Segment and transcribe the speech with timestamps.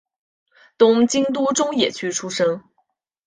[0.79, 2.63] 东京都中野区出生。